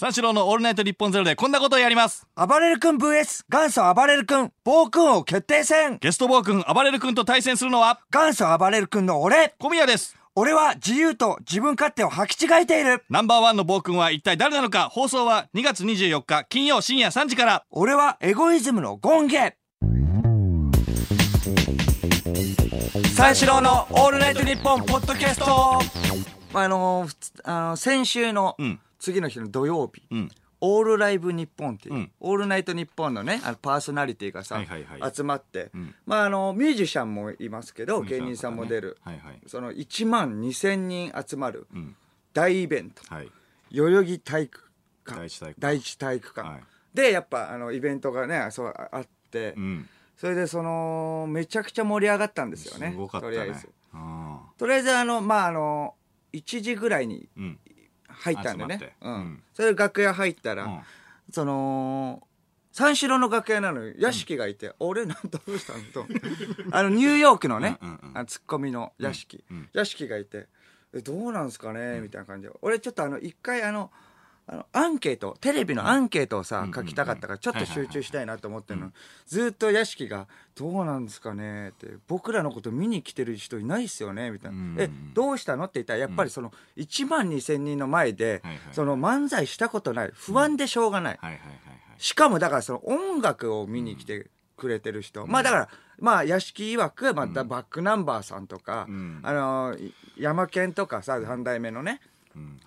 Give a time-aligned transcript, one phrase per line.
[0.00, 2.26] 三四郎のオールナイト日本ゼロでこんなことをやります。
[2.34, 5.98] 暴れる君 VS 元祖暴れる君暴君王決定戦。
[6.00, 8.00] ゲスト暴君暴れる君と対戦するのは？
[8.10, 9.52] 元祖暴れる君の俺。
[9.58, 10.16] 小宮です。
[10.34, 13.04] 俺は自由と自分勝手を履き違えている。
[13.10, 14.88] ナンバーワンの暴君は一体誰なのか？
[14.88, 17.66] 放送は2月24日金曜深夜3時から。
[17.70, 19.58] 俺はエゴイズムのゴンゲ
[23.14, 25.78] 三四郎のオールナイトニッポンポッドキャスト。
[26.54, 30.30] あのふつあの先週のうん次の日の土曜日、うん。
[30.60, 32.12] オールライブニッポンっていう、うん。
[32.20, 35.12] オールナイトニッポンのねあのパーソナリティがさ、はいはいはい。
[35.12, 35.94] 集まって、ん。
[36.06, 39.40] まああのミュージシャンもいますけど芸人さんも出る、はいはい。
[39.46, 41.96] その1万2,000人集まるうん。
[42.34, 43.02] 大イベント。
[43.12, 43.30] はい。
[43.72, 44.70] 代々木体育
[45.06, 45.54] 館。
[45.58, 46.62] 第一体育館、はい。
[46.94, 49.88] でやっぱあのイベントがねそうああって、うん。
[50.16, 52.90] それでそのめちゃくちゃ盛り上がったんですよね。
[52.90, 53.08] ね。
[53.10, 53.70] とりあえず。
[53.94, 55.94] あとりあえずあのまああの
[56.34, 57.28] 1時ぐらいに
[58.20, 58.96] 入ったんでね。
[59.00, 59.42] うん、うん。
[59.54, 60.80] それで楽屋入ったら、うん。
[61.30, 62.22] その
[62.72, 66.06] 三四郎の楽屋なのに屋敷がいて、俺なんどうしたのと。
[66.70, 70.46] あのニューヨークのね、うんうんツッコミの屋敷、屋敷がいて
[70.94, 72.54] 「えどうなんすかね?」みたいな感じで。
[72.62, 73.90] 俺ちょっとあの一回あの
[74.52, 78.92] あのアンケートテレビのアンケートをさ、うん書きたかったからちょっと集中したいなと思ってるの、
[79.26, 80.26] ずーっと屋敷が
[80.58, 91.18] 「どうなんですかね?」って「僕らのこと見に来てる人いないっすよね」みたいな「うんえどうしたの?」って言ったらやっぱりその1万2,000人の前で、その漫才したことない不安でしょうがない、
[91.98, 99.20] しかもだからその音楽を見に来てくれてる人、まあだからまあ屋敷曰く、まあ、バックナンバーさんとか、うん。
[99.22, 102.09] あのい山県とかさ三代目のね、うん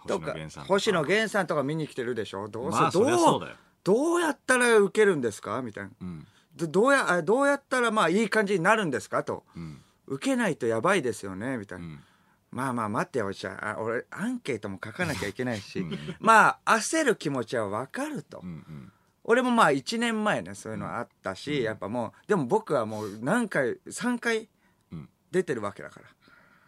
[0.07, 2.47] とか星野源さん星野源さんとか見に来てるでしょ？
[2.49, 3.47] どうせ、まあどそう
[3.83, 5.61] どうやったら受けるんですか？
[5.61, 5.89] みたいな。
[6.01, 6.27] うん。
[6.55, 9.23] どどうやあどうやったらまあいい感じになるんですか？
[9.23, 9.43] と。
[9.55, 9.81] うん。
[10.07, 11.57] 受けないとやばいですよね？
[11.57, 12.03] みたいうな、ん。
[12.51, 15.85] まあまあ待ってよじゃああ俺アンケートも書かなきゃいけないし。
[16.19, 18.91] まあ焦る気持ちは分かると、うんうん。
[19.23, 24.49] 俺もまあ1年前ねそういうのあったし、やっぱもうでも僕はもう何回3回
[24.91, 25.09] うん。
[25.31, 26.05] 出てるわけだから。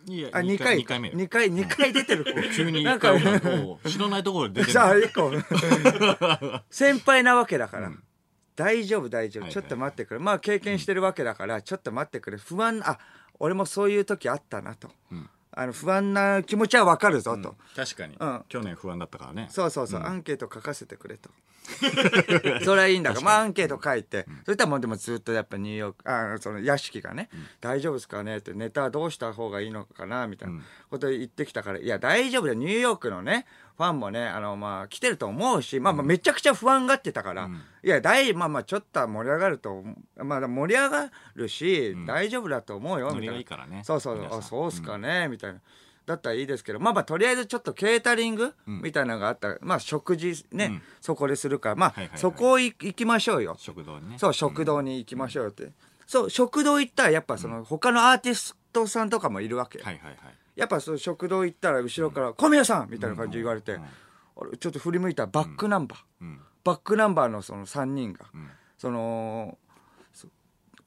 [0.07, 1.15] いやあ2回二回目よ。
[1.15, 4.73] 2回2回出てる急になんか一回もう知らないところで出てる。
[4.73, 5.31] さあ一個。
[6.69, 8.03] 先輩なわけだから、うん。
[8.55, 10.19] 大丈夫大丈夫、ちょっと待ってくれ。
[10.19, 12.37] まあ経験してるわけだから、ちょっと待ってくれ。
[12.37, 12.99] 不安あ
[13.39, 15.29] 俺もそういう時あったなと、うん。
[15.51, 18.15] あの不安な気持ちはわかるぞと、確かに。
[18.19, 18.43] うん。
[18.47, 19.47] 去年不安だったからね。
[19.49, 21.29] そうそうそう、アンケート書かせてくれと
[22.63, 23.25] それはいいんだから。
[23.25, 27.29] まあアンケート書いて、そしたらもうでもずっとやっぱニューヨークあその屋敷がね、
[27.61, 32.53] 大丈夫ですかねってネタはどうした方がいいのかなみたいなこと言ってきたから、いや大丈夫だよ。
[32.55, 33.45] ニューヨークのね
[33.77, 37.49] ファンもねあのまあ来てると思うし、まあまあめちゃくちゃ不安がってたから、
[37.83, 39.83] いや大まあまあちょっとは盛り上がると
[40.17, 43.25] まあ盛り上がるし、大丈夫だと思うよみたいな。
[43.25, 43.81] いがいからね。
[43.83, 44.17] そうそう。
[44.17, 44.39] 皆さん。
[44.39, 45.59] あそうっすかね、みたいな
[46.05, 50.81] だったらいいですけどまあまあとりあえずちょっとケータリングみたいなのがあったら、まあ食事ね、うん。
[51.01, 51.69] そこでするか。
[51.69, 53.55] らまあ、そこ行行きましょうよ。
[53.59, 54.17] 食堂にね。
[54.19, 55.71] そう食堂に行きましょうよって、
[56.05, 59.79] そう食堂行ったらやっぱその他のアーティストさんとかもいるわけ。
[59.79, 60.17] よ、はいはいはい。
[60.55, 63.79] やっぱそう食堂行ったら後ろから「小宮さん!」みたいな感じで言われて、
[64.59, 66.41] ちょっと振り向いたらバックナンバー、うん。
[66.63, 68.49] バックナンバーのその3人が、ん。
[68.77, 69.64] そのそ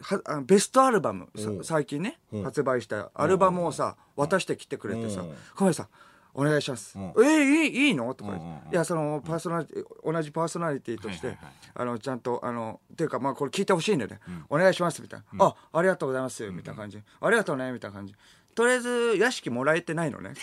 [0.00, 1.28] はあベストアルバム
[1.62, 2.42] 最近ねうん。
[2.44, 5.88] 発売したアルバムをさ渡してきてくれてさうん「小宮さん
[6.34, 7.04] お願いします」うん。
[7.04, 11.54] えー、いいいいの?」とかいやそのパーソナリティ同じパーソナリティとして、はいはいはい。
[11.74, 18.14] あのちゃんとあのっていうかまあこれ聞いてほしいんでね、お願いしますみたいな、あありがとうございますみたいな感じ、ありがとうねみたいな感じ
[18.54, 20.32] とりあえず屋敷もらえてないのね。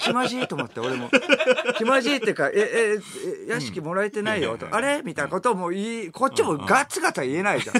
[0.00, 1.10] 気まじいと思って俺も。
[1.76, 2.98] 気まじいっていうか「ええ
[3.48, 7.76] え屋敷もらえてないよ」と「あれ?」みたいなことをもういいこっちもガツガツ言えないじゃん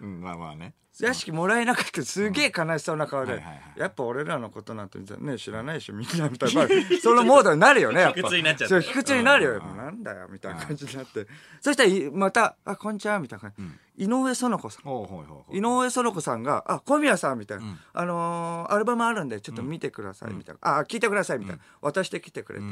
[0.00, 0.74] うんまあまあね。
[1.00, 3.62] 屋敷もらえなかったすげえ悲しそうな顔で、はいはいはい。
[3.76, 6.66] やっぱ俺らのことなんてね知らないしみんなみたいな
[7.00, 8.16] そのモードになるよねやっぱ。
[8.16, 8.74] 卑屈になっちゃって。
[8.74, 11.28] そう卑屈になるよ、なんだよみたいな感じになって。
[11.60, 13.52] そしたらいまた「あこんにちは」みたいな。
[13.52, 13.52] 感
[13.96, 14.82] じ、井上園子さん。
[14.82, 22.64] ほうほうほうほう井上園子さんが「あ小宮さん」みたいな、あのーアルバムあるんでちょっと見てください」みたいな「あ聞いてください」みたいな、渡してきてくれて、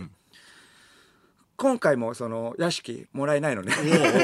[1.56, 3.72] 今回もその屋敷もらえないのね。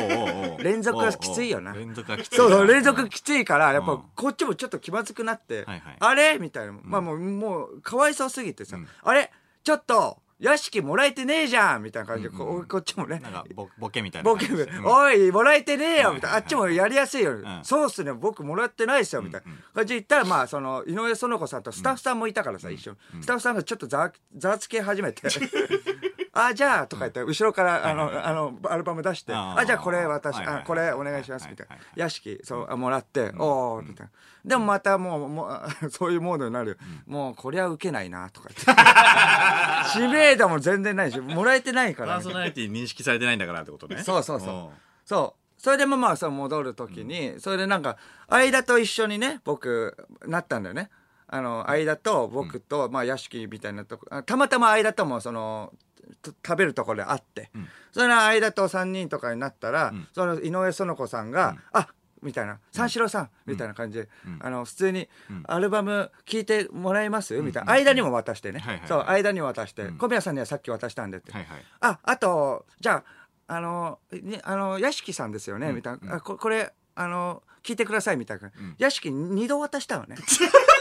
[0.63, 1.73] 連続はきついよな。
[1.73, 4.03] 連続はきついそうそうな連続きついからやっぱうん。
[4.15, 5.97] こっちもちょっと気まずくなって、はいはい。
[5.99, 6.39] あれ？
[6.39, 9.31] みたいな、まあもうもうかわいそうすぎてさ、あれ？
[9.65, 11.83] ちょっと屋敷もらえてねえじゃん！
[11.85, 12.67] みたいな感じでこ,、うんうん。
[12.67, 13.21] こっちもね。
[13.21, 14.31] なんかボボケみたいな。
[14.31, 14.47] ボケ
[14.85, 16.13] おいもらえてねえよ！
[16.13, 17.61] みたいな、あっちもやりやすいよ、ん。
[17.63, 18.13] そうっすね。
[18.13, 19.23] 僕もらってないっすよ！
[19.23, 19.47] みたいな。
[19.75, 23.23] 感じで言ったらまあその井上園子さんとスタッフさんもいたからさ、一緒に。
[23.23, 25.23] スタッフさんがちょっとざわざわつき始めて
[26.35, 31.77] あ、じゃあ、とか言って、後ろから、あの、あの、アルバム出して、あじゃあこれ私、あ、これお願いします、みたいな。
[31.95, 34.13] 屋敷、そう、あもらって、おー、みたいな。
[34.43, 35.47] でもまたもう、も
[35.83, 36.79] う、 そういうモードになる。
[37.07, 39.93] もう、こりゃ受けないな、とか言って。
[39.93, 42.23] 知名度も全然ないし、もらえてないからパー。
[42.23, 44.79] ソナリティ認識されてないんだからってことねそうそうそう。
[45.05, 45.61] そう。
[45.63, 50.89] それでもまあ、そう戻るときに、それでなんか、間と一緒にね、僕、なったんだよね。
[51.29, 55.92] あの、間と僕と、まあ、屋敷みたいなとこ、あたまたま間とも、その、と
[56.25, 57.51] 食べるところで会って、
[57.93, 61.89] それの間と3人とかになったら、その井上園子さんが、あ
[62.23, 64.09] みたいな、三四郎さん、みたいな感じで、
[64.41, 65.09] あの、普通に、
[65.45, 68.89] アルバム聞いてもらえます、みたいな、間にも渡してね、はいはいはい。
[68.89, 71.65] そう、間にも渡して、小宮さんにはさっき渡したんでって、はいはい。
[71.81, 73.05] あ、あと、じゃ
[73.49, 76.17] あ、あの、にあの、屋敷さんですよね、みたいな。
[76.17, 78.51] あここれ、あの、聞いてください、みたいな。
[78.79, 80.17] 屋敷二度渡したのね。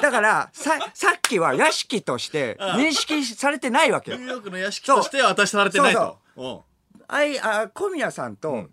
[0.00, 4.18] だから、さ、さっきは屋敷として認識されてないわけよ。
[4.18, 4.30] ニュー。
[4.32, 6.18] ヨークの屋敷としては渡されてないと。
[6.36, 6.62] おう
[7.08, 8.68] あい、あ、小宮さんと、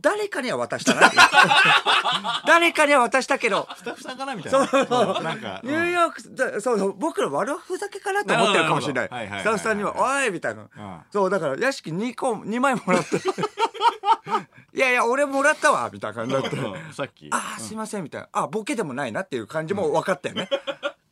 [0.00, 1.10] 誰かには渡したな。
[2.46, 4.66] 誰かには渡したけど、スタッフさんかなみたいな。
[4.66, 4.86] そう。
[5.18, 5.24] うん。
[5.24, 9.08] なんかニューヨーク、だそうそう、僕ら悪ふざけかなと思ってるかもしれない。
[9.08, 10.62] なるほどなるほどはいはいはいはいスタッフさんには、おいみたいな。
[10.62, 11.04] ん。
[11.10, 13.16] そう、だから、屋敷2個、2枚もらって。
[14.76, 16.56] いやいや、俺もらったわみたいな感じになって。
[16.58, 18.28] うんさっきああ、すいません、みたいな。
[18.32, 20.50] あ、ボケでもないなっていう感じも分かったよね。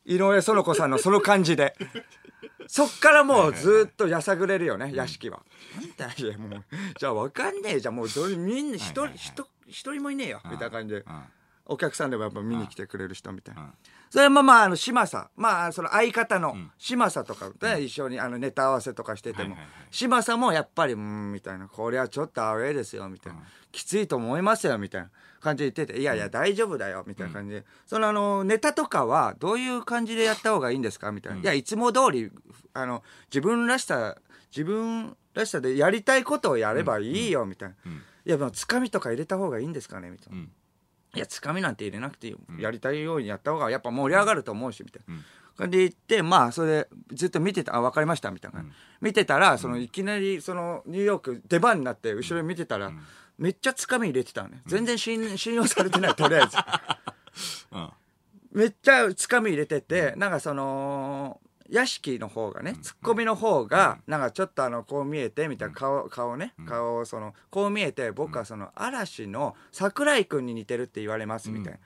[0.05, 1.75] 井上園子さんのその感じで。
[2.67, 5.41] そっからもうずっとやさぐれるよね、屋敷は。
[5.97, 6.63] なんだよ、もう。
[6.99, 7.95] じゃあ分かんねえじゃん。
[7.95, 10.41] もうどれ、みんな一人、一一人もいねえよ。
[10.45, 11.09] みたいな感じでう。
[11.09, 11.23] ん
[11.67, 13.73] お客さんでもやっぱ見に来てくれる人みたいうんな。
[14.15, 15.27] それもまあ、あの、嶋佐。
[15.35, 19.57] まあ、その相方の嶋佐とかと一緒にあのネタ合わせとかしてても
[19.91, 21.67] 嶋佐もやっぱり、うーん、みたいな。
[21.67, 23.41] これはちょっとアウェーですよ、みたいな。
[23.73, 25.09] きついと思いますよ、みたいな
[25.41, 27.65] 感じで言ってて、いやいや、大丈夫だよ、みたいな感じで。
[27.85, 31.41] そのあの、ネタとかはどういう感じでやった方がいいんですかみたいな。
[31.41, 32.31] いや、いつも通り、
[32.73, 34.15] あの、自分らしさ、
[34.49, 37.75] 自分らしさでやりたいことをやればいいよ、みたいな。
[38.37, 40.39] いや、つかみとか入れた方がいいんですかねみたいな。
[41.15, 42.39] うんいや、つかみなんて入れなくていいよ。
[42.59, 45.15] やりたいようにやった方がやっぱ盛り上がると思うし、みたいな。
[45.57, 48.65] 感じで言って、まあ、それ、ずっと見てた、あ、わかりました、みたいな。
[49.01, 52.91] 見てたら、その、いきなり、その、ニューヨーク、出番になって、後ろ見てたら、
[53.37, 54.61] めっちゃつかみ入れてたのね。
[54.65, 56.57] 全然信 信用されてない、とりあえず。
[57.71, 57.89] うん
[58.51, 71.79] めっちゃつかみ入れてて、なんかその、屋敷の方がね、ツッコミの方が、なんかちょっとあの、こう見えて、みたいな顔、顔ね、顔をその、こう見えて、僕はその、嵐の桜井くんに似てるって言われます、みたいな。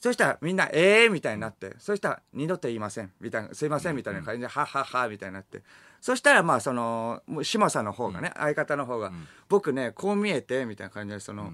[0.00, 5.62] そしたらみんな、ええー、みたいになって、そしたら二度と言いません、みたいな、すいません、みたいな感じで、はっはっは、みたいになって。
[6.00, 9.12] そしたらまあその、もう島さんの方がね、相方の方が、
[9.48, 11.52] 僕ね、こう見えて、みたいな感じで、その、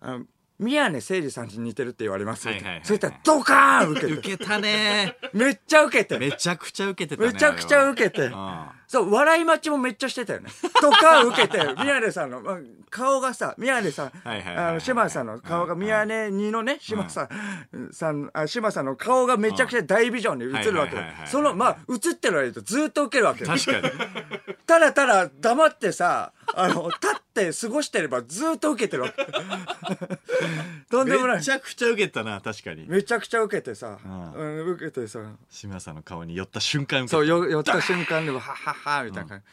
[0.00, 0.24] あの、
[0.60, 4.12] 宮根誠司さんに似てるって言われます、みたいなはいはいはいはいそしたらドカーン受けて。
[4.14, 6.18] 受けたねめっちゃ受けて。
[6.18, 8.34] めちゃくちゃ受けてたねめちゃくちゃ受けてあれ。
[8.34, 10.50] はそう、笑い待ちもめっちゃしてたよね。
[10.80, 12.58] とか受けて、 宮根さんの、まあ
[12.90, 17.28] 顔がさ、宮根さん、島さんの顔が、宮根2のね、島さ
[17.72, 20.96] ん、さん、あ島さんの顔がめちゃくちゃ大ビジョンに映るわけ。
[21.26, 23.50] その、まあ、映ってる間とずっと受けるわけよ。
[23.50, 23.92] 確かに。
[24.66, 29.26] ただただ黙ってさ、あの、立って過ごしてればずっと受けてるわけ。
[30.90, 31.36] とんでもない。
[31.36, 31.42] め。
[31.42, 32.86] ちゃくちゃ受けてたな確かに。
[32.88, 34.32] めちゃくちゃ受けてさ、うん。
[34.32, 39.44] うん、受けてさ、志村さんの顔に寄った瞬間そう、寄った瞬間でも、はっはっは、みたいな感じ。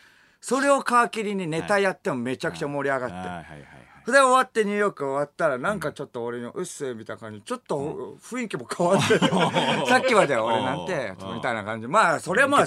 [0.41, 3.15] それを皮切りにネタやってもめちゃくちゃ盛り上がって。
[3.15, 3.25] はい。
[3.25, 3.67] はい
[4.11, 9.19] で終わってニューヨーク終わったら、なんかちょっと俺のうっせーみたいな感じ、ちょっと雰囲気も変わって、
[9.85, 11.35] さっきまでは俺なんて、うん。
[11.35, 11.87] みたいな感じ。
[11.87, 12.65] まあ、それはまあ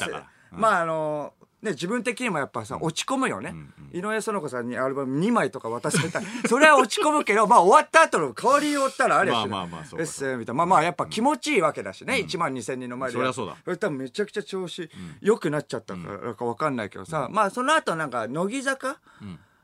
[0.51, 3.55] まああの、ね、自分的にもやっぱさ、落ち込むよね。
[3.93, 10.55] 井上園子さんにアルバム2枚とか渡されたら、 それは落ち込むけど、まあ終わった後の代わりに終わったらあれやし、まあまあまあそうみたいな。
[10.55, 13.17] まあまあやっぱ気持ちいいわけだしね、1万2000人の前で。
[13.17, 13.57] そりゃそうだ。
[13.63, 18.99] それ多分めちゃくちゃ調子良くなっちゃったからかわかんないけどさ、まあその後なんか乃木坂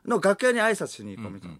[0.05, 1.57] の楽屋に挨拶しに行こうみたいな。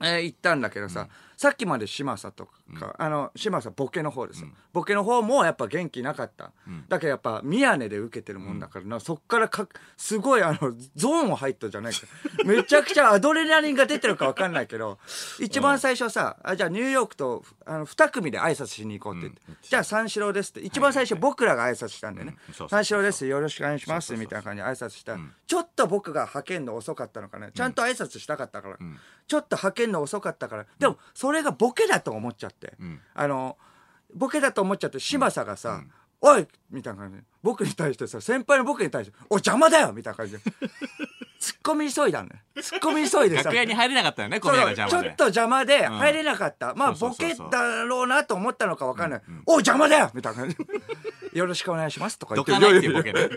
[0.00, 4.42] えー行ったんだけどさ、さっきまで嶋佐とか、あの嶋佐ボケの方です。
[4.42, 6.52] よ、ボケの方もやっぱ元気なかった、
[6.88, 12.00] だけどやっぱ宮根で受けてるもんだからな、そっからかすごいあのゾーンを入ったじゃないか。
[12.44, 14.98] めちゃくちゃアドレナリンが出てるかわかんないけど
[15.40, 20.60] 一番最初さあじゃあニューヨークとあの2組で挨拶しに行こうって言って、じゃあ三四郎ですって。
[20.60, 22.36] 一番最初僕らが挨拶したんだよね、
[22.68, 25.14] 三四郎ですよろしくお願いしますみたいな感じで挨拶した。
[25.16, 27.50] ら、ちょっと僕が派遣の遅かったのかな。
[27.50, 28.78] ちゃんと挨拶したかったから、
[29.26, 30.66] ちょっと派遣の遅かったから。
[30.78, 32.74] でもそれがボケだと思っちゃって、
[33.14, 33.56] あの
[34.14, 35.82] ボケだと思っちゃって嶋佐がさ、
[36.20, 37.24] おいみたいな感じで。
[37.42, 40.38] 僕に対してさ先輩の僕に対して「おい邪魔だよ!」みたいな感じで。
[41.40, 43.44] 突っ込み急いだのね突っ込み急いでさ。
[43.44, 50.56] 楽屋に入れなかったよねちょっと邪魔で入れなかった、まあボケだろうなと思ったのか分かんない、おい邪魔だよみたいな感じ
[51.34, 52.52] よろしくお願いしますとか言って。
[52.52, 53.28] どかないってボケね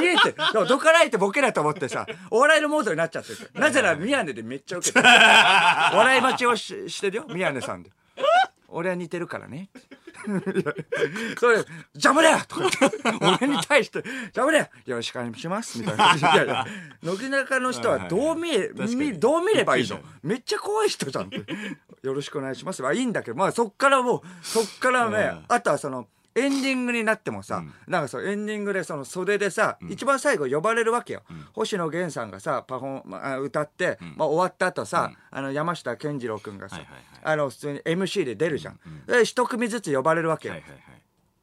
[0.00, 0.34] 見えて、
[0.68, 3.48] どかないってボケだと思ってさ、お笑いのモードになっちゃってて。
[3.58, 5.04] なぜなら宮根でめっちゃ受けてる。
[5.08, 7.90] 笑い待ちをししてるよ、宮根さんで。
[8.68, 9.70] 俺は似てるからね。
[11.38, 16.14] それ、邪魔だよとか言って、俺に対して、邪魔だよよろしくお願いしますみたいな。
[16.14, 16.66] いやいや、
[17.02, 20.00] 乃木坂の人はどう見え、どう見ればいいの？
[20.22, 21.44] めっちゃ怖い人じゃんって。
[22.02, 22.82] よろしくお願いします。
[22.82, 36.80] はいいんだけど、まあそっからもう、そっからね、うんあとはその、エンディングになってもさ、なんかそうエンディングでその袖でさ、一番最後呼ばれるわけよ、星野源さんがさパフォーまあ歌って、まあ、終わった後さ、あの山下健二郎君がさ、
[37.22, 40.54] あの普通に MC で出るじゃん、で一組ずつ呼ばれるわけよ、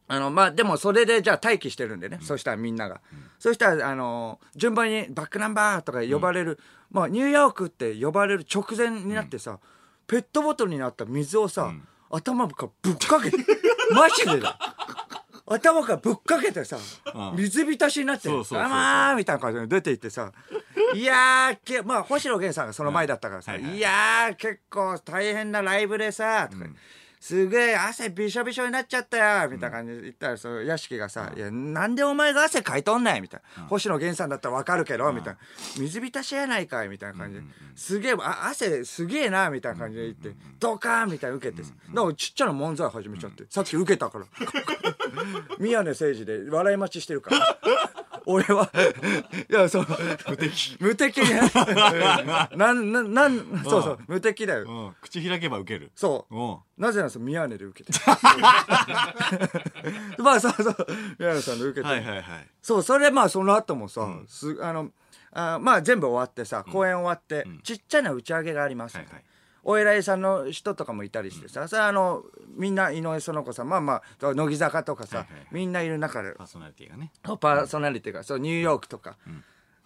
[0.08, 2.20] あの、まあ、でもそれでじゃあ待機してるんでね。
[2.22, 3.02] そしたらみんなが。
[3.40, 6.60] そしたら、あの、順番にバックナンバーとか呼ばれる、
[6.92, 9.60] まあ、ニューヨークって呼ばれる直前になってさ、
[10.08, 11.74] ペットボトルになった水をさ、
[12.12, 13.38] 頭からぶっかけて、
[13.96, 14.58] マジでだ。
[15.46, 16.78] 頭からぶっかけてさ、
[17.14, 17.36] うん。
[17.36, 18.66] 水浸しになって、そうそうそうそう。
[18.66, 20.32] あまーみたいな感じで出て行ってさ、
[20.96, 23.80] いやーけ、まあ、星野源さんがその前だったからさ、はいはいい。
[23.80, 26.66] やー、結構大変なライブでさ、とか、
[27.24, 33.64] すげえ汗びしょびしょになっちゃったよ、みたいな感じで言ったら、そう、屋敷がさ、いや、なんでお前が汗かいとんねんみたいな。
[33.68, 35.40] 星野源さんだったらわかるけど、みたいな。
[35.78, 37.46] 水浸しやないかいみたいな感じで。
[37.78, 41.72] すげえ、あ、汗すげえな、みたいな感じで言って、ドカーンみたいな受けてさ。
[41.94, 43.46] だからちっちゃな漫才始めちゃって。
[43.50, 44.26] さっき受けたから。
[45.60, 47.58] 宮根誠司で笑い待ちしてるから。
[48.26, 48.70] 俺は、
[49.50, 49.88] いや、そう、
[50.30, 50.78] 無敵。
[50.80, 51.22] 無敵。
[51.24, 51.42] ね。
[52.56, 54.66] なん、なん、なん、そうそう、無敵だよ。
[54.68, 54.96] うん。
[55.02, 55.92] 口開けば受ける。
[55.96, 56.36] そう。
[56.36, 56.58] うん。
[56.78, 58.00] なぜなんですか宮根で受けて
[60.18, 60.76] まあそうそう。
[61.20, 62.48] 宮根さんで受けて、はいはいはい。
[62.62, 64.92] そうそれまあその後もさ、すあの
[65.32, 69.24] あまあ全部終わってさ公演終わって、ちっちゃな打ち上げがあります、はいはい
[69.64, 72.24] お偉いさんの人とかもいたりしてさ、それはあの
[72.56, 75.48] みんな井上園子さんまあまあ乃木坂とかさ、はいはいはい。
[75.52, 76.34] みんないる中で。
[76.34, 77.12] パーソナリティがね。
[77.24, 79.18] パーソナリティがそうニューヨークとか、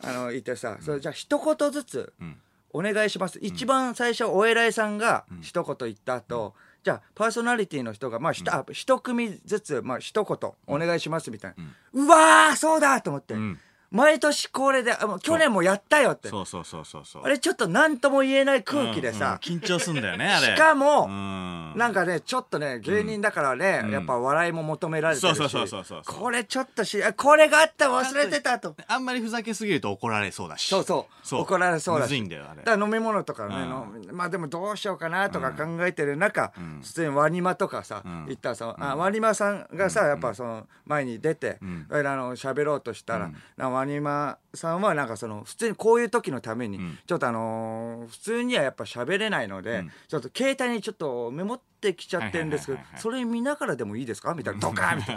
[0.03, 2.38] あのいてさ、それじゃあ一言ずつん。
[2.72, 6.53] お願いします、一番最初お偉いさんが一言言った後、
[6.84, 13.57] じゃあパーソナリティの人がまあひとあ一組ずつまあ一言お願いしますみたいな、うわーそうだと思って、ん
[13.89, 16.29] 毎年恒例であもう去年もやったよって。
[16.29, 16.46] そう。
[16.46, 17.24] そうそうそうそう。
[17.24, 19.60] あれちょっと何とも言えない空気でさ、うんうん。
[19.60, 20.48] 緊張すんだよね あれ。
[20.48, 21.74] しかもうん。
[21.77, 25.38] なんかね、ちょっとね、芸人だからね、やっぱ笑いも求められてるし。
[25.38, 28.75] そうそうそうそうそうこれちょっとし、あこれがあった忘れてたと。
[28.88, 30.67] あんまりふざけすぎると怒られそうだし。
[30.67, 31.41] そうそう。
[31.41, 32.10] 怒られそうだし。
[32.10, 32.63] むずいんだよあれ。
[32.63, 36.51] だから飲み物とかね、のまあでもどうしようかなとか考えてる中、
[36.82, 38.25] 普通にワニマとかさ、ん。
[38.27, 41.88] 行ったらさ、あワニマさんがさ、やっぱその前に出て、ん。
[41.89, 54.34] あの喋ろうとしたら、なワニマさんはなんかその普通にこういう時のために、ちょっとあのー普通にはやっぱ喋れないので、ちょっと携帯にちょっとメモってきちゃってるんですけどそれ見ながらでもいいですか？
[54.34, 54.60] みたいな。
[54.60, 54.98] ドカーン！
[54.98, 55.15] みたい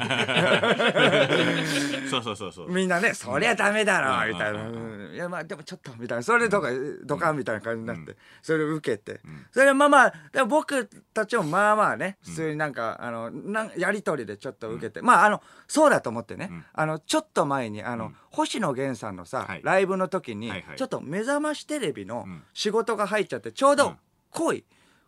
[2.03, 2.07] な。
[2.11, 2.71] そうそうそうそう。
[2.71, 4.27] みんなねそりゃダメだろ！
[4.27, 4.33] うん。
[4.35, 4.69] みたいな。
[4.69, 5.15] うん。
[5.15, 6.23] いやまあでもちょっとみたいな。
[6.23, 6.69] それとか
[7.05, 9.21] ドカンみたいな感じになってそれを受けて。
[9.53, 15.03] それまあまあでも僕たちもまあまあね普通になんかあのなんやり取りでちょっと受けて。
[15.03, 16.51] まああのそうだと思ってね。
[16.73, 19.61] あのちょっと前にあの星野源さんのさはい。
[19.65, 22.43] ライブの時にちょっと目覚ましテレビのん。
[22.53, 23.97] 仕事が入っちゃってちょうど
[24.31, 24.65] 恋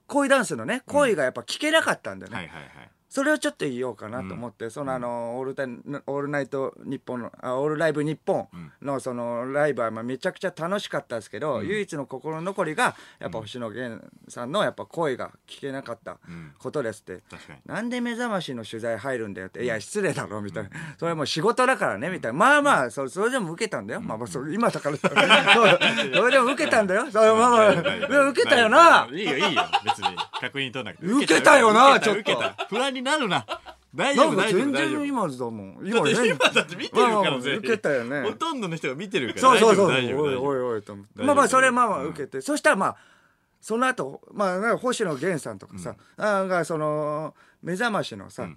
[0.07, 2.37] 恋ダンスのね恋がやっぱ聞けなかったんだよね。
[2.37, 2.91] はいはいはい。
[3.13, 8.49] それをちょっと言おうかなと思って、そのあの、オールタイオールナイト日本の、あオールライブ日本
[8.81, 16.17] のそのライブはまあめちゃくちゃ楽しかったですけど、唯一の心残りが、やっぱ星野源さんのやっぱ声が聞けなかった
[16.59, 17.23] ことですって。
[17.67, 20.71] なんで目覚ましの取材入るんだよって、いや、失礼だろ、みたいな。
[20.99, 22.39] それはもう仕事だからね、みたいな。
[22.39, 24.01] まあまあ、そそれでも受けたんだよ。
[24.01, 24.97] まあまあ、それ今だから。
[24.97, 27.11] それでも受けたんだよ。
[27.11, 29.07] それまあまあ、受けたよな。
[29.13, 29.63] いいよいいよ。
[29.85, 31.13] 別に確認取らなくて。
[31.13, 32.43] 受けたよなちょっと。
[32.71, 33.47] 不安になるな。
[33.95, 35.01] 大丈夫大丈夫全大丈夫。
[35.01, 35.85] 然今だもん。
[35.85, 38.23] だってね今だって見てるまあまあから全員受けたよね。
[38.23, 39.87] ほとんどの人が見てるからそうそうそう。
[39.87, 42.41] お大丈夫大丈夫いおいおいとまあまあ、それまあまあうん受けて。
[42.41, 42.97] そしたらまあ、
[43.61, 48.49] その後、まあなんか星野源さんとかさ、あがその、目覚ましのさ、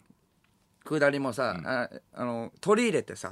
[0.86, 3.32] 下りもさ、ああの、取り入れてさ、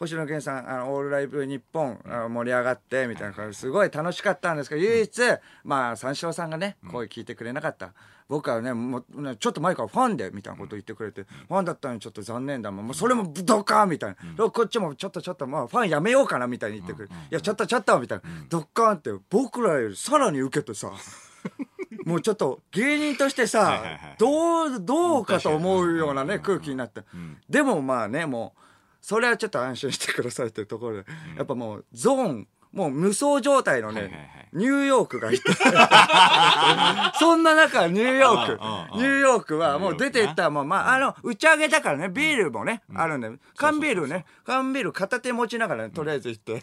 [0.00, 5.22] 星野源さん、あの、オールライブ日本、あ盛り上がって、みたいな感じすごい楽しかったんですけど、唯一、
[5.62, 7.92] まあ、三四郎さんがね、声聞いてくれなかった。
[8.26, 12.86] 僕はね、もうねちょっと前からファンで、みたいなこと言ってくれて、ファンだったのにちょっと残念だもん。
[12.86, 14.50] もうそれもドカーンみたいな。
[14.50, 17.12] こっちもちょっとちょっと、まあ、ファンやめようかな、みたいに言ってくれて。
[17.12, 18.24] いや、ちょっとちょっと、みたいな。
[18.48, 20.92] ドッカーンって、僕らよりさらに受けてさ、
[22.06, 27.02] もうちょっと芸人としてさい、どう、どうかと思うようなね、空気になって。
[27.50, 28.69] でもまあね、もう、
[29.00, 31.04] それはちょっと安心してくださいっていうところで、
[31.36, 35.52] やっぱもうゾーン、もう無双状態のはいはいはねニューヨークがいて。
[37.18, 38.52] そんな中、ニューヨーク。
[38.52, 38.96] うんうんう。
[38.96, 46.62] んニューヨークはもう出て行ったらもう、まあ、あの、打ち上げだからね、ビールもね、あるんで、缶ビールね、缶ビール片手持ちながらね、とりあえず行って、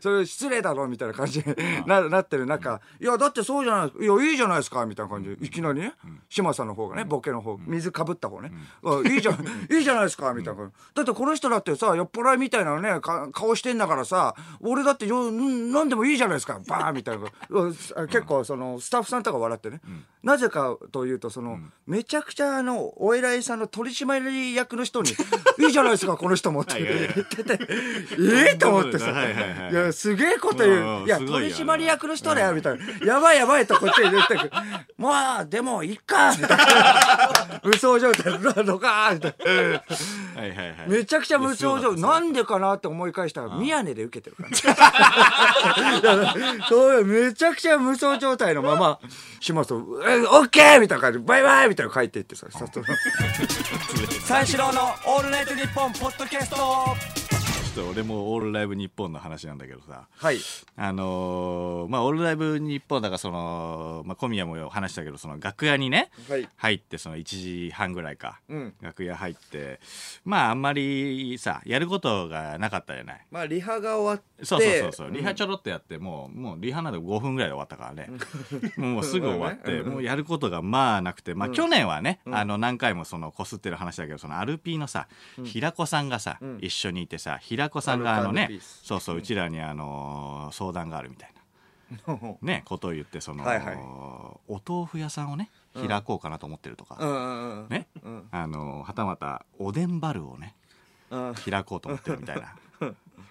[0.00, 1.44] それ失礼だろ、みたいな感じに
[1.86, 5.30] ななってる中、いや、だってそうじゃないいや、いいじゃないですか、みたいな感じ。
[5.36, 5.94] で、いきなりね、
[6.28, 8.52] 島さんの方がね、ボケの方、水かぶった方ね、
[8.84, 10.94] あいいじゃん、いいじゃないですか、みたいな感じ。
[10.94, 17.28] だってこの人だってさ、酔っ払いみたいなね、か顔してんだからさ、俺だってよ、んなんでもいいじゃないですか、バーンみたいな。
[18.08, 19.80] 結構、その、スタッフさんとか笑ってね。
[20.24, 25.10] なぜかというと、その、めちゃくちゃ、あの、お偉いさんの取締役の人に、
[25.60, 26.80] いいじゃないですか、この人もって
[27.14, 27.58] 言ってて、
[28.18, 31.06] ええと思ってさ、はいはいはいいや、すげえこと言うんう。
[31.06, 33.06] いや、取締役の人だよ、みたいな。
[33.06, 34.50] やばいやばいとこっちに言ってくる。
[34.96, 37.60] まあ、でも、いっか、みたいな。
[37.62, 39.82] 無双状態、ドカーンみたいな。
[40.40, 42.00] はいはいはいめちゃくちゃ無双状態。
[42.00, 44.48] なんでかなって思い返したら、宮根で受けてるか
[46.02, 46.64] ら。
[46.68, 48.98] そういう、めちゃくちゃ無双状態のまま、
[49.40, 50.80] しますと、え、オッケー！
[50.80, 51.68] みたいな感じ、バイバイ！
[51.68, 52.46] みたいなの書いてってさ、
[54.26, 57.23] 三四郎のオールナイトニッポンポッドキャスト。
[57.80, 60.08] ょっと俺もオールライブニッポンの話なんだけどさ。
[60.16, 60.38] はい。
[60.76, 66.48] あのーまあオールライブニッポンだからその、まあ、小宮も話したけどその楽屋にね、はい。
[66.56, 68.74] 入ってその1時半ぐらいか、うん。
[68.80, 69.80] 楽屋入って
[70.24, 73.26] まああんまりさやることがなかったじゃない？
[73.30, 74.44] まあ、リハが終わって。
[74.44, 78.10] そうそうそうそう、リハょちょろっとやってもうもうリハなんて5分ぐらいで終わったからね。
[78.76, 79.92] もうすぐ終わってうん。
[79.92, 85.08] もうやることがまあなくてまあ去年はね、あの何回もそのこすってる話だけどそのアルピーのさ、
[85.44, 86.58] 平子さんがさ、ん。
[86.60, 91.34] 一緒にいてさ平子さんがあのねそうそううちらにあの相談があるみたいな。
[92.42, 93.76] ねことを言ってその、はいはい。
[93.76, 97.66] お豆腐屋さんをね開こうかなと思ってるとか。
[97.68, 98.28] ね、うん。
[98.30, 100.54] あのはたまたおでんバルをね
[101.10, 101.34] うん。
[101.34, 102.54] 開こうと思ってるみたいな。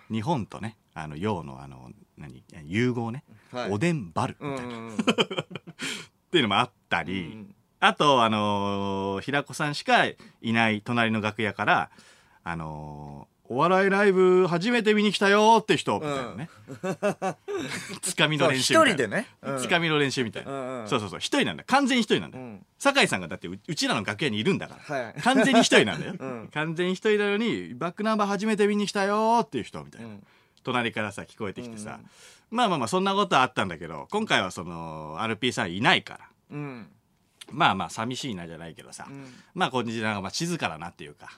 [0.10, 3.72] 日本とねあの洋のあの何融合ね、はい。
[3.72, 4.96] おでんバルみたいな、っ。
[6.32, 7.56] ていうのもあったり、うん。
[7.80, 11.90] あとあのー平子さんしかいない隣の楽屋から
[12.44, 16.00] あのーお笑いライブ初めて見に来たよって人。
[16.00, 16.50] みたいなね、
[18.02, 18.94] つかみの練習みたいな。
[18.94, 19.28] 人でね。
[19.44, 19.60] うん。
[19.60, 21.20] つかみの練習みたいな、そうそうそう。
[21.20, 22.66] 一人なんだ完全に一人なんだよ、うん。
[22.80, 25.22] 酒井さんがだってううちらの楽屋にいるんだから、はい。
[25.22, 26.50] 完全に一人なんだよ、うん。
[26.52, 30.28] 完全に一人なのにバックナンバー初めて見に来たよっていう人みたいな、うん。
[30.64, 32.00] 隣からさ聞こえてきてさ、
[32.50, 36.20] まあまあまあそんなことはあったんだけど今回はその RP さんいないから。
[36.52, 36.88] うん。
[37.52, 39.32] まあまあ寂しいなじゃないけどさ、うん。
[39.54, 40.20] まあこんにちは。
[40.22, 41.30] まあ静かだなっていうか、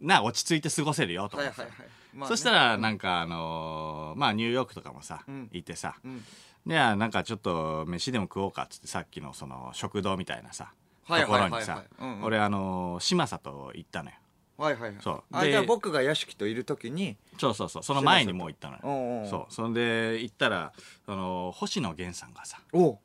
[0.00, 1.88] な落ち着いて過ごせるよと思ってさ、はいはいはい。
[2.14, 2.36] まあね。
[2.36, 5.48] そしたらなんかあのーまあニューヨークとかもさ、うん。
[5.52, 6.24] いてさ、うん。
[6.66, 10.72] であなんかちょっと飯でも食おうかっつってさっきのその食堂みたいなさ、
[11.04, 12.24] はいところにさいうんうん。
[12.24, 14.16] 俺あのー嶋佐と行ったのよ。
[14.56, 14.96] はいはいはい。
[15.00, 15.22] そう。
[15.32, 17.82] あ、でじゃあ僕が屋敷といるときに、そうそうそう。
[17.82, 18.80] その前にもう行ったのよ。
[18.84, 19.52] おうおうそう。
[19.52, 20.72] そんで行ったら
[21.06, 22.98] その星野源さんがさおう。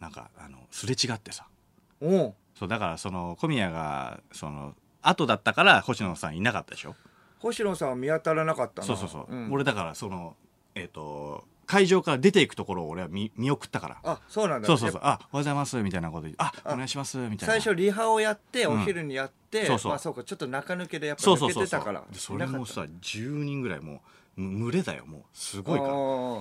[0.00, 1.46] なんかあのすれ違ってさ。
[2.02, 2.34] おう。
[2.58, 6.94] そうだからその小宮がその後だったから星野さんいなかったでしょ？
[7.38, 8.86] 星野さんは見当たらなかったな。
[8.88, 9.52] そうそうそう、ん。
[9.52, 10.36] 俺だからその
[10.74, 13.98] えっ、と会場から出ていくところを俺は見見送ったから。
[14.04, 14.66] あ、そうなんだ。
[14.66, 17.54] そうそうそう「やっあおはようございます」みたいなこと言って「あお願いします」みたいな。
[17.54, 18.82] 最初リハをやって、うん。
[18.82, 19.90] お昼にやって、そうそう。
[19.90, 21.66] まあそうか、ちょっと中抜けでやっぱそうそう抜けそう。
[21.66, 22.04] そうてたから。
[22.10, 24.02] でそれもさいなかっ10人ぐらいも
[24.36, 25.22] うむ群れだよもう。
[25.32, 25.92] すごいから。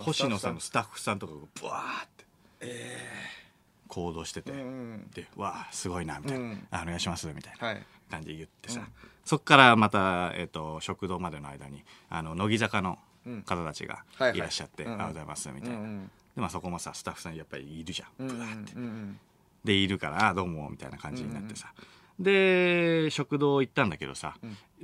[0.04, 1.20] 星野さんのスタッフさん。
[1.20, 2.08] とかがブワーっ
[2.60, 2.66] て。
[3.88, 6.68] 行動してて、うんで「わあすごいな」みたいな、うん。
[6.72, 7.68] あ「お願いします」みたいな。
[7.68, 7.86] はい。
[8.16, 8.88] 感じで言ってさ、うん。
[9.24, 12.98] そっからまた、えっと食堂までの間にあの乃木坂の
[13.46, 18.74] 方たちがはいらっしゃって「うんありがとうございます」みたいな、うんでまあそこもさスタッフさんやっぱりいるじゃん、うんうんブワーって。
[18.74, 19.20] うんうん。
[19.64, 21.74] でいるから「あどうも」みたいな感じになってさ、
[22.20, 24.38] で食堂行ったんだけどさ、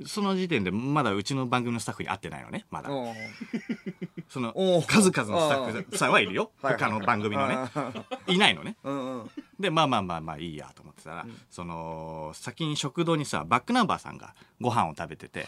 [0.06, 2.90] その時点でまだうちの番組のスタッフに会ってないのねまだ。
[4.28, 4.54] その
[4.86, 7.56] 数々のスタッフさんはいるよはい他の番組のね
[8.26, 8.76] いないのね。
[9.60, 15.46] でまあまあまあまあいいやと思ってたら、その先に食堂にさバックナンバーさんがご飯を食べてて。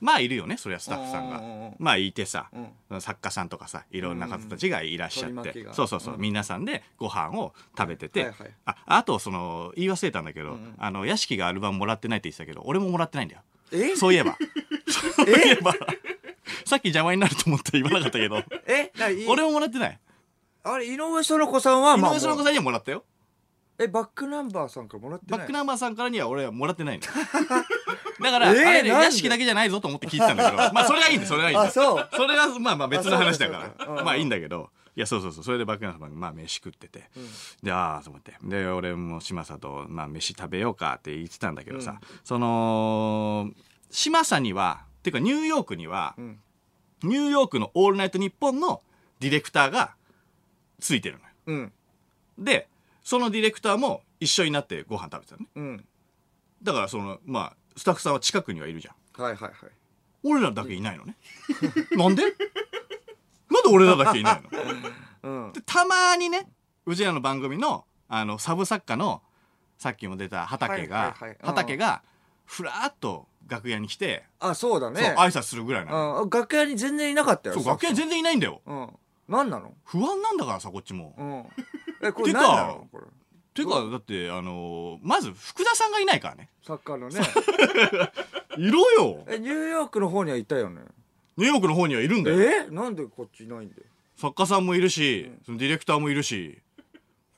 [0.00, 1.42] まあいるよねそりゃスタッフさんが。
[1.78, 2.50] まあいてさ、
[2.90, 8.32] う作家さんとかさいろんな方たちがいらっしゃって、そうそうそう、皆さんでご飯を食べてて、
[8.64, 10.74] ああとその言い忘れたんだけど、ん。
[10.78, 13.96] あの屋敷がアルバムもらってないって言ってたけど俺ももらってないんだよえ？
[13.96, 14.36] そういえば。
[15.16, 15.72] そういえば。
[16.64, 18.42] さっき邪魔になると思って言わなかったけど。
[18.66, 18.92] え？
[18.98, 19.26] ない？
[19.26, 19.98] 俺ももらってない。
[20.64, 23.04] あれ、井上園子さんは、井まあ上園子さんにはもらったよ。
[23.78, 25.38] え、バックナンバーさんからもらってない？
[25.38, 27.02] バックナンバーさんからには俺はもらってないの
[28.22, 29.04] だから、えーあれねなんで？
[29.06, 30.56] 屋敷だけじゃないぞと思って聞いてたんだけど。
[30.72, 32.08] まあそれはいいんだそれはいいんだあそう。
[32.14, 33.86] それはまあまあ別の話だから。
[33.86, 35.44] うんまあいいんだけどいやそうそうそう。
[35.44, 37.10] それでバックナンバーがまあ飯食ってて、
[37.62, 38.36] でああと思って。
[38.42, 43.50] で俺も嶋佐と、まあ、飯食べようかって言ってたんだけどさ、その
[43.90, 46.38] 嶋佐にはっていうかニューヨークには、ん。
[47.02, 48.80] ニューヨークの「オールナイトニッポン」の
[49.18, 49.94] ディレクターが
[50.78, 51.30] ついてるのよ。
[51.46, 51.72] うん。
[52.38, 52.68] で、
[53.02, 55.48] そのディレクターも一緒になってご飯食べてたのね。
[55.56, 55.84] うん。
[56.62, 59.22] だからその、まあ、スタッフさんは近くにはいるじゃん。
[59.22, 59.54] はいはいはい。
[60.22, 61.16] 俺らだけいないのね。
[61.96, 62.22] なんで？
[63.64, 64.50] なんで俺らだけいないの？
[65.46, 65.52] うん。
[65.52, 66.48] でたまにね
[66.86, 69.22] うちらの番組のあのサブ作家の
[69.78, 72.02] さっきも出た畑が、畑が
[72.44, 75.14] ふらーっと楽屋に来て、あそうだね。
[75.18, 76.30] 挨拶するぐらいなの、うん。
[76.30, 78.60] 楽屋に全然いなかったよそう楽屋に全然いないんだよ。
[78.66, 78.88] うん。
[79.28, 79.72] 何なの？
[79.84, 82.06] 不安なんだからさこっちも、うん。
[82.06, 82.86] えこれてか何なの？
[82.92, 83.04] これ。
[83.54, 83.68] ていう？
[83.68, 86.50] かだってあのーまず福田さんがいないからね。
[86.66, 87.20] 作家のね。
[88.58, 89.24] いろよ。
[89.28, 90.82] えニューヨークの方にはいたよね
[91.42, 92.40] ニューヨークの方にはいるんだよ。
[92.40, 92.70] え？
[92.70, 93.82] なんでこっちいないんだよ。
[94.16, 96.58] 作家さんもいるし、そのディレクターもいるし。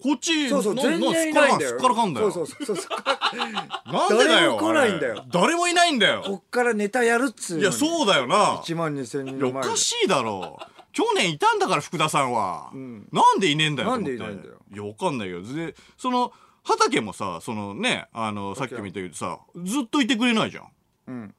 [0.02, 1.70] こっちそうそうな全然いないんだよ。
[1.70, 2.30] すっからかんだよ。
[2.30, 5.24] そうそうそうそうなんでだよ誰も来ないんだよ。
[5.32, 8.56] 誰もいないんだこよっからネタやるっつういやそうだよな。
[8.56, 10.58] 1万2000人いやおの前でかしいだろ。
[10.92, 13.08] 去年いたんだから福田さんは、ん。
[13.12, 14.56] なんでいねえんだよなんでいないんだよ。
[14.70, 16.32] いやわかんないけどでその
[16.64, 20.66] 畑もさそのねあのさっきも言ったけどさずっといてくれないじゃん。
[21.08, 21.34] うん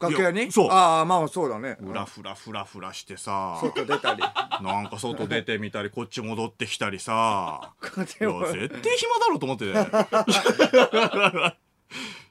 [0.00, 0.50] 楽屋に？
[0.52, 0.70] そう。
[0.70, 1.76] ああまあそうだね。
[1.80, 3.58] ふらふらふらふらしてさ。
[3.60, 4.22] 外出たり。
[4.62, 7.72] なんか外出てみたりこっち戻ってきたりさ。
[7.80, 9.72] 絶対暇だろうと思って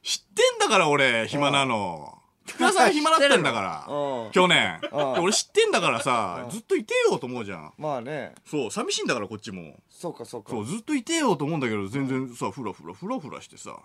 [0.03, 2.19] 知ってんだから俺暇なの。
[2.45, 3.93] 福田さん暇だったんだから。
[3.93, 4.31] うん。
[4.31, 7.73] 去年俺知ってんだからさずっといてよと思うじゃん。
[7.77, 8.35] まあね。
[8.45, 9.75] そう寂しいんだからこっちも。
[9.89, 10.51] そうかそうか。
[10.51, 13.77] そうずっといてよと思うんだけど全然さふらふらふらふらしてさ。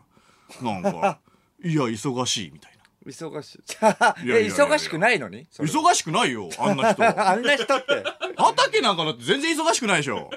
[0.61, 1.21] なんか
[1.64, 2.73] いや忙しいみたい
[3.09, 3.59] 忙しい。
[4.27, 4.49] いやいやいやいや。
[4.49, 5.47] え忙しくないのに？
[5.59, 7.03] 忙しくないよあんな人。
[7.29, 8.05] あんな人って。
[8.37, 10.31] 畑なんかだって全然忙しくないでしょ。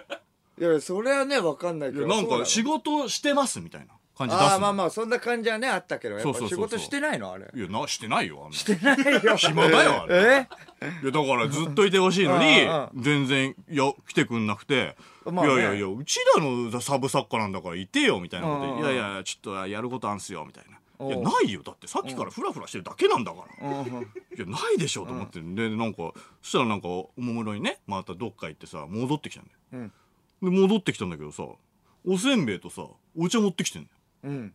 [0.59, 2.07] いやそれはね分かんないけど。
[2.07, 7.31] なんか仕事してますみたいな感じ出すのああまあまあそんな感じはねあったけどやっぱ仕事してないの？
[7.31, 7.47] あれ。
[7.53, 9.35] いやなしてないよあんなしてないよ。
[9.37, 10.47] 暇だよあれ。
[10.81, 10.87] え？
[11.03, 15.53] いやだからずっといてほしいのにうん全然いや来てくんなくて、まあね。
[15.53, 18.79] いやいやいやうちらのサブ作家なんだからいてよみたいなことで、うん。
[18.79, 20.77] いやいやちょっとやることあんすよみたいな。
[21.07, 21.61] いやないよ。
[21.63, 26.11] だってさっきからフラフラしてるだけなんだから、いやないでしょと思って、でなんか
[26.41, 29.57] そしたらなんかおもむろにねまたどっか行ってさ戻ってきたんだよ。
[30.41, 30.51] うん。
[30.51, 31.43] で戻ってきたんだけどさ
[32.05, 32.85] おせんべいとさ
[33.17, 33.95] お茶持ってきてんだよ。
[34.23, 34.53] うん。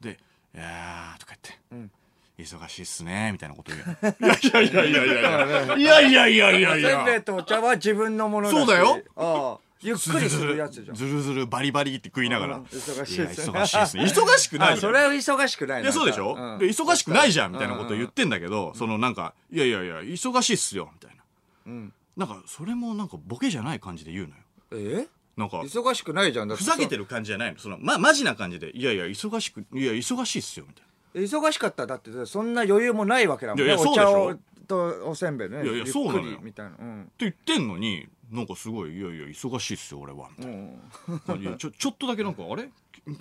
[0.00, 0.18] で
[0.54, 1.90] 「いやー」とか言って、うん
[2.38, 4.16] 忙しいっすね」みたいなこと言う。
[4.42, 5.76] いやいやいやいやいや。
[5.76, 6.90] いやいやいやいやいや。
[6.90, 8.56] せんべいとお茶は自分のものだし。
[8.58, 9.02] そうだよ。
[9.16, 10.96] ああゆっくりするやつじゃん。
[10.96, 14.04] ずるずるバリバリって食いながら、うん忙しいいやっすね忙しいっすね。
[14.04, 21.22] 忙しくないじゃそれは忙しくないいやそうでしょ、うんで忙しくないじゃんみたいなことうん言ってんだけど、そのなんか「いやいやいや忙しいっすよ」みたいな。
[21.66, 21.92] うん。
[22.16, 24.28] なんかそれもなんかボケじゃない感じで言う
[24.72, 25.02] のよ。
[25.02, 25.08] え？
[25.36, 26.48] なんか忙しくないじゃん。
[26.48, 27.58] だってふざけてる感じじゃないの。
[27.58, 30.82] そのまマジな感じで「いやいや忙しくいや忙しいっすよ」みた
[31.20, 33.64] い忙しかったらだってそんな余裕もないわけだもんね。
[33.66, 34.36] いやいやお茶そうを
[34.66, 35.56] とおせんべいね。
[35.56, 36.38] いやいやゆっそうなのよ。
[36.40, 36.76] みたいな。
[36.78, 37.02] うん。
[37.02, 40.80] って言ってんのになんかすごい「いやいや忙しいっすよ俺は」みたいうん。
[41.08, 42.68] な感じでちょちょっとだけなんかあれ？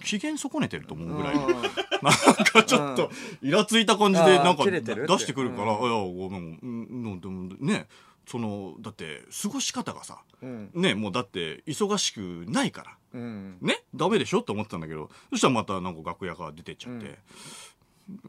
[0.04, 1.42] 機嫌損ねてると思うぐらいうん。
[1.48, 2.14] なん
[2.46, 4.82] かちょっとイラついた感じでなんか出
[5.20, 7.88] してくるから「ういやごめんうんでもね
[8.28, 10.72] そのだって過ごし方がさうん。
[10.74, 13.58] ねもうだって忙しくないからうん。
[13.62, 17.20] ねダメでしょって思ってたんだけどそしたらまたなんか楽屋から出てっちゃって、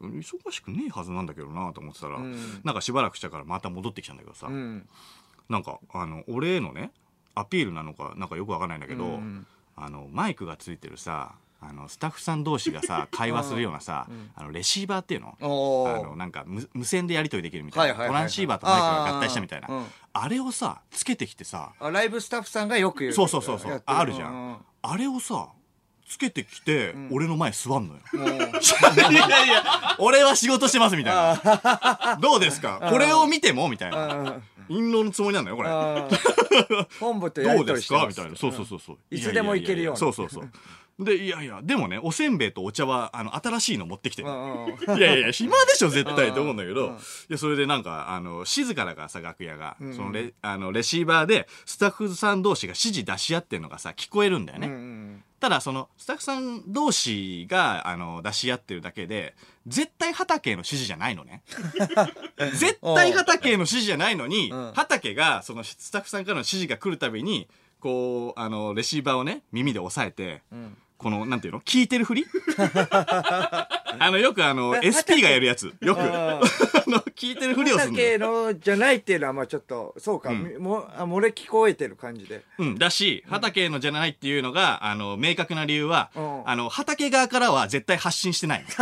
[0.01, 2.61] 忙しくねえはずなんだけどなと思ってたら、うん。
[2.63, 4.87] なんかしばらくしたからまた戻ってきたんだけどさ、うん
[5.49, 6.91] なんかあの俺へのね
[7.35, 9.45] アピールなのかなんかよくわかんないんだけど、うん
[9.79, 15.37] あのマイクがついてるさあのスタッフさん同士がさ 会話するようなさ、あのレシーバーっていうの？
[15.39, 15.45] あ
[16.03, 19.67] のなんか無無線でやり取りできるみたいな、トランシーバーとマイクが合体したみたいな。
[20.13, 23.59] あれをさつけてきてさあライブスタッフさんがよく言うそうそうそう。
[23.59, 24.65] そうあるじゃん。
[24.81, 25.49] あれをさ
[26.07, 27.99] つけてきて、俺の前座んのよ。
[28.13, 32.17] いやいや俺は仕事してますみたいな。
[32.21, 32.79] どうですか？
[32.89, 34.39] これを見てもみたいな。
[34.69, 35.69] 陰謀のつもりなんだよこれ。
[36.99, 38.05] 本部とやりどうですすか？
[38.07, 38.35] みたいな。
[38.35, 38.97] そうそうそうそう。
[39.11, 39.99] いつでもいけるように。
[39.99, 40.49] そうそうそう。
[40.99, 44.29] でいやいやでもねおせんべいとお茶はあの新しいの持ってきてる。
[44.97, 46.97] いやいや暇でしょ絶対と思うんだけど、うんい
[47.29, 59.35] やそれでなんかあの静かだからさ楽屋が、そのレあのレシーバーでスタッフさん同士が指示出し合ってるのがさ聞こえるんだよね、ただそのスタッフさん同士があの出し合ってるだけで
[59.67, 61.43] 絶対畑への指示じゃないのね。
[62.53, 64.71] 絶対畑への指示じゃないのに、うん。
[64.73, 67.47] 畑がそのスタッフさんからの指示が来るたびに
[67.79, 70.77] こうあのレシーバーをね耳で押さえて、ん。
[70.97, 71.61] このなんていうの？
[71.61, 72.25] 聞いてるふり？
[73.99, 75.73] あの、よくあの、え SP がやるやつ。
[75.81, 76.01] よく。
[76.89, 77.91] の、聞いてるふりをする。
[77.91, 82.77] 畑のじゃないっていうのはまあちょっとそうか、みもあ漏れ聞こえてる感じでうん。
[82.77, 88.65] だし、畑のじゃないっていうのが、あの、明確な理由はう、んあの、畑側からは絶対発信してない。
[88.67, 88.77] 普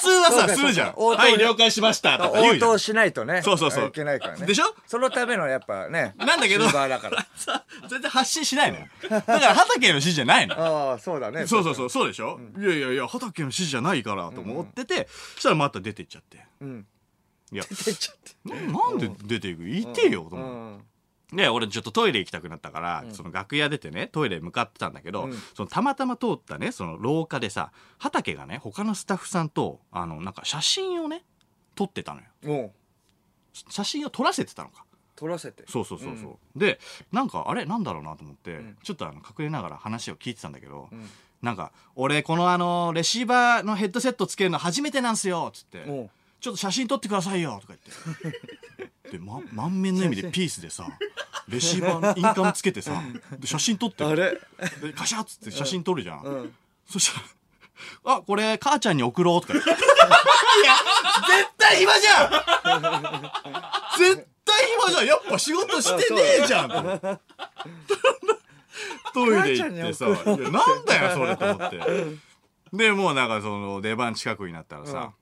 [0.00, 0.92] 通はさ、そうかするじゃん。
[0.92, 2.18] そうか応答はい、了解しました。
[2.18, 2.78] とか言うじゃん応答。
[2.78, 4.64] しないとねそうそうそういけないからねでしょ？
[4.86, 8.86] そのためのやっぱねなんだけど、シルバーだからさ全然発信しないのよ。
[9.10, 10.54] だから畑の指示じゃないの。
[10.90, 16.44] ああそうだねそうそうそう、そうでしょ、いやいやいや、畑の指示じゃないからと思ってて、そしたらまた出てっちゃって。
[16.60, 16.86] うん。
[17.52, 18.66] いや、出ちゃって。
[18.66, 19.68] な なんで出ていく？
[19.68, 20.84] いてよ、とう思って。
[20.84, 21.36] ん。
[21.36, 25.32] で、俺ちょっとトイレ行きたくなったから、その楽屋出てね、トイレ向かってたんだけど、うん。
[25.54, 31.24] そのたまたま通ったね、その廊下でさ、畑がね、他のスタッフさんと、あの、なんか写真をね、
[31.74, 32.72] 撮ってたのよ。
[33.68, 34.84] 写真を撮らせてたのか。
[35.16, 35.64] 撮らせて。
[35.66, 36.58] そうそうそうそう。
[36.58, 36.78] で、
[37.12, 38.78] なんか、あれなんだろうなと思って、ん。
[38.82, 41.10] ちょっとあの、隠れながら話を聞いてたんだけど、ん
[41.42, 45.84] なんか、俺、このあの、レシーバーのヘッドセットつけるの初めてなんすよつって、
[46.40, 47.74] ちょっと写真撮ってくださいよとか
[48.20, 48.40] 言っ
[49.10, 49.10] て。
[49.16, 50.86] で、ま、満面の笑みでピースでさ、
[51.48, 53.02] レシーバーのインカムつけてさ、
[53.38, 54.04] で写真撮って。
[54.04, 54.32] あれ？
[54.82, 56.22] で、カシャッつって写真撮るじゃん。
[56.22, 56.54] うん。
[56.90, 59.70] そしたら、あ、これ、母ちゃんに送ろうとか言って。
[59.70, 60.74] いや、
[61.38, 62.30] 絶対暇じゃん！
[63.98, 65.06] 絶対暇じゃん。
[65.06, 66.68] やっぱ仕事してねえじゃん
[69.14, 71.80] トイレ行ってさ、いや、なんだよ、それと思って。
[72.72, 75.12] で、もうなんかその、出番近くになったらさ、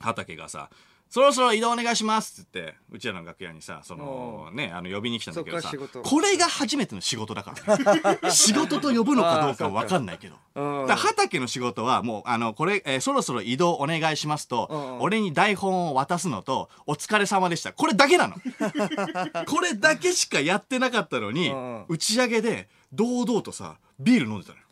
[0.00, 0.70] 畑がさ、
[1.08, 8.30] そろそろ移動お願いしますって言って、うちらの楽屋にさ、そのね、あの、呼びに来たんだけどさそっか仕事、これが初めての仕事だからね。
[8.30, 10.36] 仕事と呼ぶのかどうかはわかんないけど。
[10.56, 17.72] うんだから畑の仕事はもう、あの、これ、えーそろそろ移動お願いしますと、うん俺に台本を渡すのと、お疲れ様でした。
[17.72, 18.34] これだけなの。
[19.46, 24.65] これだけしかやってなかったのに、うん打ち上げで堂々とさ、ビール飲んでたのよ。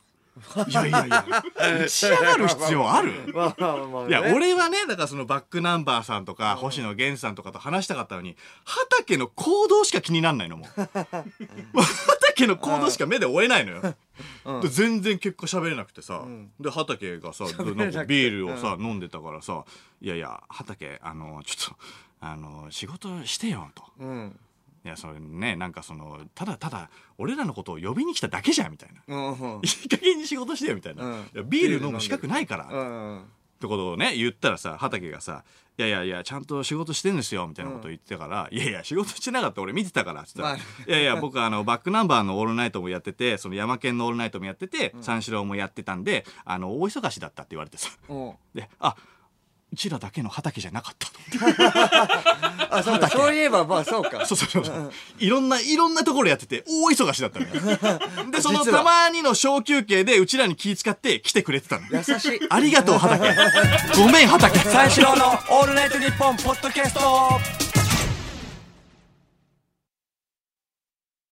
[0.69, 1.25] いやいやいや、
[1.85, 10.81] 打ち上がる必要あるまあまあまあねいや、俺はね、だからそのバックナンバーさんとか、星野源さんとかと話したかったのに、畑の行動しか気になんないのもう。
[11.77, 13.95] も畑の行動しか目で追えないのよ。
[14.61, 16.25] で全然結果喋れなくてさ、
[16.59, 19.65] で、畑がさ、なんかビールをさ、飲んでたからさ、
[20.01, 20.15] いや。
[20.15, 21.77] いや、畑、あの、ちょっと、
[22.21, 23.85] あの、仕事してよ、と。
[23.99, 24.39] うん
[24.85, 29.17] いや、それね、なんかその、ただただ、俺らのことを呼びに来ただけじゃん、みたいな。
[29.17, 31.05] うんいい加減に仕事してよ、みたいな。
[31.05, 31.13] うん。
[31.13, 32.69] いやビール飲む資格ないから。
[32.71, 35.43] うんってことをね、言ったらさ、畑がさ、
[35.79, 48.13] いやいやいや、ちゃんと仕事してんですよ、みたいなことを言ってたから、いやいや、仕事してなかった俺見てたから、つったら、まあいやいや、僕あの、バックナンバーのオールナイトもやってて、その山県のオールナイトもやってて、三四郎もやってたんで、あの、大忙しだったって言われてさ、う。
[48.13, 48.97] んで、あ、
[49.73, 51.09] うちらだけの畑じゃなかった。
[52.77, 54.93] あそうかそういえばまあそうかそうそうそうそう。
[55.19, 57.53] いろんな、いろんなところやってて、大忙しだったのよ。
[58.31, 61.87] で、そのたまにの小休憩で、うちらに気遣って来てくれてたの。
[61.91, 63.35] 優しいありがとう、畑。
[63.97, 64.59] ごめん、畑。
[64.59, 67.74] 三四郎の「オールナイトニッポン」ポッドキャスト